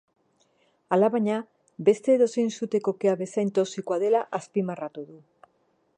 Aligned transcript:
Alabaina, 0.95 1.35
beste 1.89 2.15
edozein 2.19 2.49
suteko 2.55 2.95
kea 3.05 3.15
bezain 3.21 3.53
toxikoa 3.59 4.03
dela 4.05 4.25
azpimarratu 4.39 5.09
du. 5.13 5.25